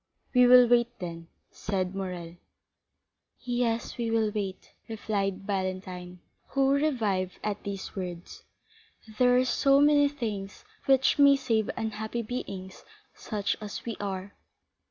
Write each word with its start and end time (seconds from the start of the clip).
"We 0.33 0.47
will 0.47 0.67
wait, 0.67 0.97
then," 0.97 1.27
said 1.51 1.93
Morrel. 1.93 2.35
"Yes, 3.39 3.99
we 3.99 4.09
will 4.09 4.31
wait," 4.33 4.73
replied 4.89 5.45
Valentine, 5.45 6.21
who 6.47 6.71
revived 6.71 7.37
at 7.43 7.61
these 7.61 7.95
words; 7.95 8.41
"there 9.19 9.37
are 9.37 9.45
so 9.45 9.79
many 9.79 10.07
things 10.09 10.65
which 10.87 11.19
may 11.19 11.35
save 11.35 11.69
unhappy 11.77 12.23
beings 12.23 12.83
such 13.13 13.55
as 13.61 13.85
we 13.85 13.95
are." 13.99 14.33